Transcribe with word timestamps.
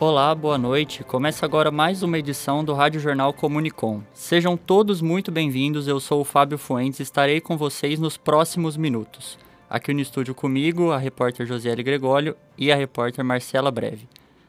Olá, 0.00 0.34
boa 0.34 0.56
noite. 0.56 1.04
Começa 1.04 1.44
agora 1.44 1.70
mais 1.70 2.02
uma 2.02 2.18
edição 2.18 2.64
do 2.64 2.72
Rádio 2.72 2.98
Jornal 2.98 3.34
Comunicom. 3.34 4.00
Sejam 4.14 4.56
todos 4.56 5.02
muito 5.02 5.30
bem-vindos. 5.30 5.86
Eu 5.86 6.00
sou 6.00 6.22
o 6.22 6.24
Fábio 6.24 6.56
Fuentes 6.56 7.00
e 7.00 7.02
estarei 7.02 7.38
com 7.38 7.54
vocês 7.54 8.00
nos 8.00 8.16
próximos 8.16 8.78
minutos. 8.78 9.38
Aqui 9.68 9.92
no 9.92 10.00
estúdio 10.00 10.34
comigo, 10.34 10.90
a 10.90 10.96
repórter 10.96 11.44
Josiele 11.44 11.82
Gregório 11.82 12.34
e 12.56 12.72
a 12.72 12.76
repórter 12.76 13.22
Marcela 13.22 13.70
Breve. 13.70 14.08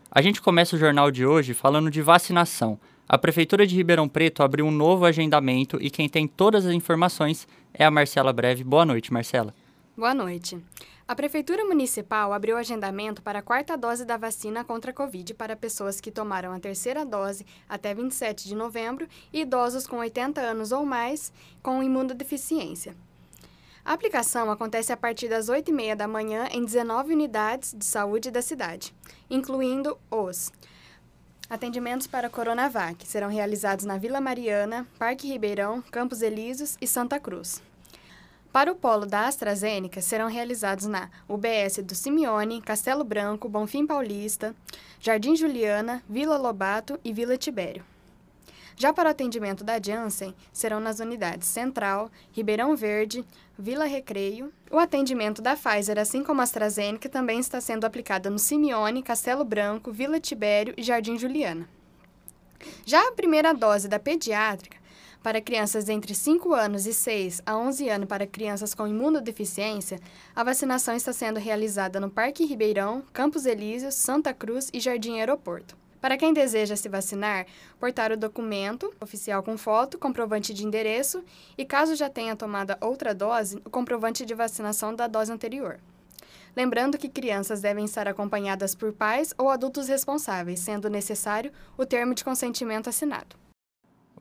A 0.09 0.21
gente 0.21 0.41
começa 0.41 0.77
o 0.77 0.79
jornal 0.79 1.11
de 1.11 1.25
hoje 1.25 1.53
falando 1.53 1.91
de 1.91 2.01
vacinação. 2.01 2.79
A 3.05 3.17
Prefeitura 3.17 3.67
de 3.67 3.75
Ribeirão 3.75 4.07
Preto 4.07 4.43
abriu 4.43 4.65
um 4.65 4.71
novo 4.71 5.03
agendamento 5.03 5.77
e 5.81 5.89
quem 5.89 6.07
tem 6.07 6.29
todas 6.29 6.65
as 6.65 6.71
informações 6.71 7.45
é 7.73 7.83
a 7.83 7.91
Marcela 7.91 8.31
Breve. 8.31 8.63
Boa 8.63 8.85
noite, 8.85 9.11
Marcela. 9.11 9.53
Boa 9.97 10.13
noite. 10.13 10.57
A 11.05 11.13
Prefeitura 11.13 11.65
Municipal 11.65 12.31
abriu 12.31 12.55
agendamento 12.55 13.21
para 13.21 13.39
a 13.39 13.41
quarta 13.41 13.75
dose 13.75 14.05
da 14.05 14.15
vacina 14.15 14.63
contra 14.63 14.91
a 14.91 14.93
Covid 14.93 15.33
para 15.33 15.53
pessoas 15.53 15.99
que 15.99 16.09
tomaram 16.09 16.53
a 16.53 16.61
terceira 16.61 17.05
dose 17.05 17.45
até 17.67 17.93
27 17.93 18.47
de 18.47 18.55
novembro 18.55 19.05
e 19.33 19.41
idosos 19.41 19.85
com 19.85 19.97
80 19.97 20.39
anos 20.39 20.71
ou 20.71 20.85
mais 20.85 21.33
com 21.61 21.83
imunodeficiência. 21.83 22.95
A 23.83 23.91
aplicação 23.91 24.49
acontece 24.49 24.93
a 24.93 24.97
partir 24.97 25.27
das 25.27 25.49
8h30 25.49 25.95
da 25.95 26.07
manhã 26.07 26.47
em 26.53 26.63
19 26.63 27.13
unidades 27.13 27.75
de 27.77 27.83
saúde 27.83 28.31
da 28.31 28.41
cidade, 28.41 28.95
incluindo 29.29 29.97
os 30.09 30.53
atendimentos 31.49 32.07
para 32.07 32.29
Coronavac, 32.29 33.05
serão 33.05 33.27
realizados 33.27 33.83
na 33.83 33.97
Vila 33.97 34.21
Mariana, 34.21 34.87
Parque 34.97 35.27
Ribeirão, 35.27 35.81
Campos 35.91 36.21
Elíseos 36.21 36.77
e 36.79 36.87
Santa 36.87 37.19
Cruz. 37.19 37.61
Para 38.51 38.69
o 38.69 38.75
polo 38.75 39.05
da 39.05 39.27
AstraZeneca, 39.27 40.01
serão 40.01 40.27
realizados 40.27 40.85
na 40.85 41.09
UBS 41.27 41.77
do 41.85 41.95
Simeone, 41.95 42.61
Castelo 42.61 43.01
Branco, 43.01 43.47
Bonfim 43.47 43.87
Paulista, 43.87 44.53
Jardim 44.99 45.37
Juliana, 45.37 46.03
Vila 46.09 46.37
Lobato 46.37 46.99
e 47.01 47.13
Vila 47.13 47.37
Tibério. 47.37 47.85
Já 48.75 48.91
para 48.91 49.07
o 49.07 49.11
atendimento 49.11 49.63
da 49.63 49.79
Janssen, 49.81 50.35
serão 50.51 50.81
nas 50.81 50.99
unidades 50.99 51.47
Central, 51.47 52.11
Ribeirão 52.33 52.75
Verde, 52.75 53.23
Vila 53.57 53.85
Recreio. 53.85 54.51
O 54.69 54.77
atendimento 54.77 55.41
da 55.41 55.55
Pfizer, 55.55 55.97
assim 55.97 56.21
como 56.21 56.41
a 56.41 56.43
AstraZeneca, 56.43 57.07
também 57.07 57.39
está 57.39 57.61
sendo 57.61 57.85
aplicado 57.85 58.29
no 58.29 58.39
Simeone, 58.39 59.01
Castelo 59.01 59.45
Branco, 59.45 59.93
Vila 59.93 60.19
Tibério 60.19 60.73
e 60.75 60.83
Jardim 60.83 61.17
Juliana. 61.17 61.69
Já 62.85 63.07
a 63.07 63.13
primeira 63.13 63.53
dose 63.53 63.87
da 63.87 63.99
pediátrica 63.99 64.80
para 65.23 65.41
crianças 65.41 65.87
entre 65.87 66.15
5 66.15 66.53
anos 66.53 66.87
e 66.87 66.93
6 66.93 67.43
a 67.45 67.55
11 67.55 67.89
anos 67.89 68.07
para 68.07 68.25
crianças 68.25 68.73
com 68.73 68.87
imunodeficiência, 68.87 69.99
a 70.35 70.43
vacinação 70.43 70.95
está 70.95 71.13
sendo 71.13 71.39
realizada 71.39 71.99
no 71.99 72.09
Parque 72.09 72.45
Ribeirão, 72.45 73.03
Campos 73.13 73.45
Elíseos, 73.45 73.95
Santa 73.95 74.33
Cruz 74.33 74.69
e 74.73 74.79
Jardim 74.79 75.19
Aeroporto. 75.19 75.77
Para 76.01 76.17
quem 76.17 76.33
deseja 76.33 76.75
se 76.75 76.89
vacinar, 76.89 77.45
portar 77.79 78.11
o 78.11 78.17
documento 78.17 78.91
oficial 78.99 79.43
com 79.43 79.55
foto, 79.55 79.99
comprovante 79.99 80.51
de 80.51 80.65
endereço 80.65 81.23
e, 81.55 81.63
caso 81.63 81.95
já 81.95 82.09
tenha 82.09 82.35
tomado 82.35 82.75
outra 82.81 83.13
dose, 83.13 83.61
o 83.63 83.69
comprovante 83.69 84.25
de 84.25 84.33
vacinação 84.33 84.95
da 84.95 85.05
dose 85.05 85.31
anterior. 85.31 85.79
Lembrando 86.55 86.97
que 86.97 87.07
crianças 87.07 87.61
devem 87.61 87.85
estar 87.85 88.07
acompanhadas 88.07 88.73
por 88.73 88.91
pais 88.91 89.31
ou 89.37 89.49
adultos 89.49 89.87
responsáveis, 89.87 90.59
sendo 90.59 90.89
necessário 90.89 91.51
o 91.77 91.85
termo 91.85 92.15
de 92.15 92.23
consentimento 92.23 92.89
assinado. 92.89 93.35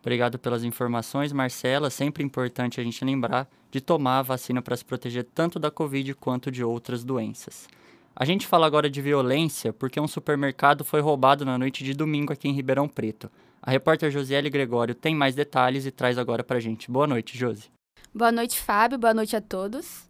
Obrigado 0.00 0.38
pelas 0.38 0.64
informações, 0.64 1.32
Marcela. 1.32 1.90
Sempre 1.90 2.24
importante 2.24 2.80
a 2.80 2.84
gente 2.84 3.04
lembrar 3.04 3.48
de 3.70 3.80
tomar 3.80 4.18
a 4.18 4.22
vacina 4.22 4.62
para 4.62 4.76
se 4.76 4.84
proteger 4.84 5.24
tanto 5.34 5.58
da 5.58 5.70
Covid 5.70 6.14
quanto 6.14 6.50
de 6.50 6.64
outras 6.64 7.04
doenças. 7.04 7.68
A 8.16 8.24
gente 8.24 8.46
fala 8.46 8.66
agora 8.66 8.90
de 8.90 9.00
violência 9.00 9.72
porque 9.72 10.00
um 10.00 10.08
supermercado 10.08 10.84
foi 10.84 11.00
roubado 11.00 11.44
na 11.44 11.56
noite 11.56 11.84
de 11.84 11.94
domingo 11.94 12.32
aqui 12.32 12.48
em 12.48 12.52
Ribeirão 12.52 12.88
Preto. 12.88 13.30
A 13.62 13.70
repórter 13.70 14.10
Josiele 14.10 14.48
Gregório 14.48 14.94
tem 14.94 15.14
mais 15.14 15.34
detalhes 15.34 15.84
e 15.84 15.90
traz 15.90 16.18
agora 16.18 16.42
para 16.42 16.56
a 16.56 16.60
gente. 16.60 16.90
Boa 16.90 17.06
noite, 17.06 17.36
Josi. 17.36 17.70
Boa 18.12 18.32
noite, 18.32 18.58
Fábio. 18.58 18.98
Boa 18.98 19.14
noite 19.14 19.36
a 19.36 19.40
todos. 19.40 20.08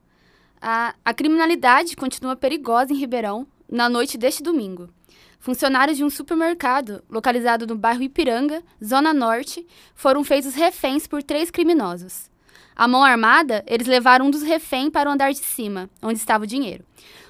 A, 0.61 0.95
a 1.05 1.13
criminalidade 1.13 1.97
continua 1.97 2.37
perigosa 2.37 2.93
em 2.93 2.97
Ribeirão 2.97 3.47
na 3.69 3.89
noite 3.89 4.17
deste 4.17 4.43
domingo. 4.43 4.89
Funcionários 5.39 5.97
de 5.97 6.05
um 6.05 6.11
supermercado, 6.11 7.03
localizado 7.09 7.67
no 7.67 7.75
bairro 7.75 8.03
Ipiranga, 8.03 8.63
Zona 8.85 9.15
Norte, 9.15 9.67
foram 9.95 10.23
feitos 10.23 10.55
reféns 10.55 11.07
por 11.07 11.23
três 11.23 11.51
criminosos. 11.51 12.31
À 12.77 12.87
mão 12.87 13.03
armada, 13.03 13.65
eles 13.67 13.87
levaram 13.87 14.27
um 14.27 14.31
dos 14.31 14.43
reféns 14.43 14.91
para 14.91 15.09
o 15.09 15.13
andar 15.13 15.33
de 15.33 15.39
cima, 15.39 15.89
onde 16.03 16.19
estava 16.19 16.45
o 16.45 16.47
dinheiro. 16.47 16.85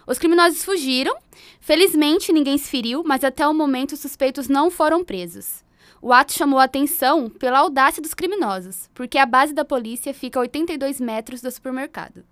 Os 0.07 0.19
criminosos 0.19 0.65
fugiram. 0.65 1.17
Felizmente, 1.61 2.33
ninguém 2.33 2.59
se 2.59 2.69
feriu, 2.69 3.03
mas 3.05 3.23
até 3.23 3.47
o 3.47 3.55
momento 3.55 3.93
os 3.93 4.01
suspeitos 4.01 4.49
não 4.49 4.71
foram 4.71 5.05
presos. 5.05 5.65
O 6.03 6.13
ato 6.13 6.33
chamou 6.33 6.59
a 6.59 6.65
atenção 6.65 7.29
pela 7.29 7.59
audácia 7.59 8.03
dos 8.03 8.15
criminosos, 8.15 8.89
porque 8.95 9.19
a 9.19 9.27
base 9.27 9.53
da 9.53 9.65
polícia 9.65 10.15
fica 10.15 10.39
a 10.39 10.43
82 10.43 11.01
metros 11.01 11.43
do 11.43 11.51
supermercado. 11.51 12.25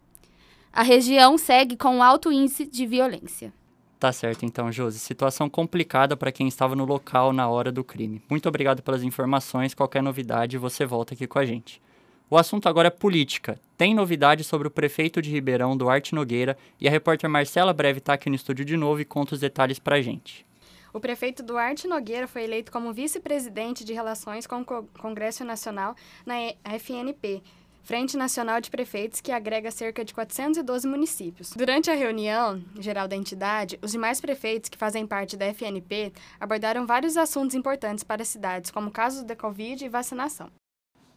A 0.72 0.82
região 0.82 1.36
segue 1.36 1.76
com 1.76 1.96
um 1.96 2.02
alto 2.02 2.32
índice 2.32 2.64
de 2.64 2.86
violência. 2.86 3.52
Tá 3.98 4.12
certo, 4.12 4.46
então, 4.46 4.70
Josi. 4.70 4.98
Situação 5.00 5.50
complicada 5.50 6.16
para 6.16 6.30
quem 6.30 6.46
estava 6.46 6.76
no 6.76 6.84
local 6.84 7.32
na 7.32 7.48
hora 7.48 7.72
do 7.72 7.82
crime. 7.82 8.22
Muito 8.30 8.48
obrigado 8.48 8.80
pelas 8.80 9.02
informações. 9.02 9.74
Qualquer 9.74 10.02
novidade, 10.02 10.56
você 10.56 10.86
volta 10.86 11.14
aqui 11.14 11.26
com 11.26 11.38
a 11.38 11.44
gente. 11.44 11.82
O 12.30 12.36
assunto 12.36 12.68
agora 12.68 12.88
é 12.88 12.90
política. 12.90 13.58
Tem 13.76 13.94
novidade 13.94 14.44
sobre 14.44 14.68
o 14.68 14.70
prefeito 14.70 15.20
de 15.20 15.30
Ribeirão, 15.30 15.76
Duarte 15.76 16.14
Nogueira, 16.14 16.56
e 16.80 16.86
a 16.86 16.90
repórter 16.90 17.28
Marcela 17.28 17.72
Breve 17.72 17.98
está 17.98 18.12
aqui 18.12 18.28
no 18.28 18.36
estúdio 18.36 18.64
de 18.64 18.76
novo 18.76 19.00
e 19.00 19.04
conta 19.04 19.34
os 19.34 19.40
detalhes 19.40 19.78
para 19.78 19.96
a 19.96 20.02
gente. 20.02 20.46
O 20.92 21.00
prefeito 21.00 21.42
Duarte 21.42 21.88
Nogueira 21.88 22.28
foi 22.28 22.44
eleito 22.44 22.70
como 22.70 22.92
vice-presidente 22.92 23.84
de 23.84 23.92
Relações 23.92 24.46
com 24.46 24.60
o 24.60 24.64
Congresso 24.64 25.44
Nacional 25.44 25.94
na 26.24 26.34
FNP, 26.64 27.42
Frente 27.88 28.18
Nacional 28.18 28.60
de 28.60 28.70
Prefeitos, 28.70 29.22
que 29.22 29.32
agrega 29.32 29.70
cerca 29.70 30.04
de 30.04 30.12
412 30.12 30.86
municípios. 30.86 31.54
Durante 31.56 31.90
a 31.90 31.94
reunião 31.94 32.62
geral 32.78 33.08
da 33.08 33.16
entidade, 33.16 33.78
os 33.80 33.92
demais 33.92 34.20
prefeitos 34.20 34.68
que 34.68 34.76
fazem 34.76 35.06
parte 35.06 35.38
da 35.38 35.46
FNP 35.46 36.12
abordaram 36.38 36.86
vários 36.86 37.16
assuntos 37.16 37.56
importantes 37.56 38.04
para 38.04 38.20
as 38.20 38.28
cidades, 38.28 38.70
como 38.70 38.90
casos 38.90 39.24
da 39.24 39.34
Covid 39.34 39.82
e 39.82 39.88
vacinação. 39.88 40.50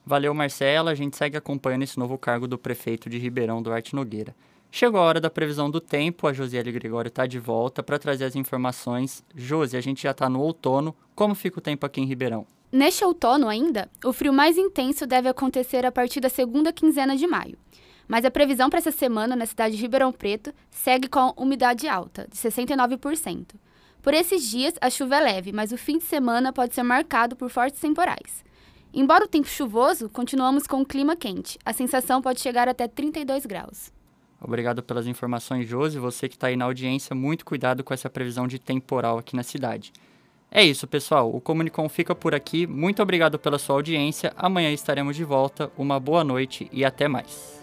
Valeu, 0.05 0.33
Marcela. 0.33 0.91
A 0.91 0.95
gente 0.95 1.17
segue 1.17 1.35
acompanhando 1.35 1.83
esse 1.83 1.99
novo 1.99 2.17
cargo 2.17 2.47
do 2.47 2.57
prefeito 2.57 3.09
de 3.09 3.17
Ribeirão, 3.17 3.61
Duarte 3.61 3.93
Nogueira. 3.93 4.33
Chegou 4.71 5.01
a 5.01 5.03
hora 5.03 5.19
da 5.19 5.29
previsão 5.29 5.69
do 5.69 5.81
tempo, 5.81 6.25
a 6.25 6.31
Josiele 6.31 6.71
Gregório 6.71 7.09
está 7.09 7.27
de 7.27 7.37
volta 7.37 7.83
para 7.83 7.99
trazer 7.99 8.23
as 8.23 8.37
informações. 8.37 9.25
Josi, 9.35 9.75
a 9.75 9.81
gente 9.81 10.03
já 10.03 10.11
está 10.11 10.29
no 10.29 10.39
outono. 10.39 10.95
Como 11.13 11.35
fica 11.35 11.59
o 11.59 11.61
tempo 11.61 11.85
aqui 11.85 11.99
em 11.99 12.05
Ribeirão? 12.05 12.47
Neste 12.71 13.03
outono 13.03 13.49
ainda, 13.49 13.89
o 14.03 14.13
frio 14.13 14.31
mais 14.31 14.57
intenso 14.57 15.05
deve 15.05 15.27
acontecer 15.27 15.85
a 15.85 15.91
partir 15.91 16.21
da 16.21 16.29
segunda 16.29 16.71
quinzena 16.71 17.17
de 17.17 17.27
maio. 17.27 17.57
Mas 18.07 18.23
a 18.23 18.31
previsão 18.31 18.69
para 18.69 18.79
essa 18.79 18.91
semana 18.91 19.35
na 19.35 19.45
cidade 19.45 19.75
de 19.75 19.81
Ribeirão 19.81 20.11
Preto 20.11 20.53
segue 20.69 21.09
com 21.09 21.33
umidade 21.35 21.87
alta, 21.87 22.27
de 22.31 22.37
69%. 22.37 23.55
Por 24.01 24.13
esses 24.13 24.49
dias, 24.49 24.73
a 24.79 24.89
chuva 24.89 25.17
é 25.17 25.19
leve, 25.19 25.51
mas 25.51 25.71
o 25.71 25.77
fim 25.77 25.97
de 25.97 26.05
semana 26.05 26.53
pode 26.53 26.73
ser 26.73 26.83
marcado 26.83 27.35
por 27.35 27.49
fortes 27.49 27.79
temporais. 27.79 28.43
Embora 28.93 29.25
o 29.25 29.27
tempo 29.27 29.47
chuvoso, 29.47 30.09
continuamos 30.09 30.65
com 30.65 30.81
o 30.81 30.85
clima 30.85 31.15
quente. 31.15 31.59
A 31.65 31.73
sensação 31.73 32.21
pode 32.21 32.39
chegar 32.39 32.67
até 32.67 32.87
32 32.87 33.45
graus. 33.45 33.91
Obrigado 34.41 34.81
pelas 34.81 35.07
informações, 35.07 35.67
Josi. 35.67 35.99
Você 35.99 36.27
que 36.27 36.35
está 36.35 36.47
aí 36.47 36.55
na 36.55 36.65
audiência, 36.65 37.15
muito 37.15 37.45
cuidado 37.45 37.83
com 37.83 37.93
essa 37.93 38.09
previsão 38.09 38.47
de 38.47 38.57
temporal 38.57 39.17
aqui 39.17 39.35
na 39.35 39.43
cidade. 39.43 39.93
É 40.53 40.61
isso, 40.63 40.85
pessoal. 40.85 41.33
O 41.33 41.39
Comunicom 41.39 41.87
fica 41.87 42.13
por 42.13 42.35
aqui. 42.35 42.67
Muito 42.67 43.01
obrigado 43.01 43.39
pela 43.39 43.57
sua 43.57 43.77
audiência. 43.77 44.33
Amanhã 44.35 44.69
estaremos 44.71 45.15
de 45.15 45.23
volta. 45.23 45.71
Uma 45.77 45.97
boa 45.97 46.25
noite 46.25 46.67
e 46.73 46.83
até 46.83 47.07
mais. 47.07 47.60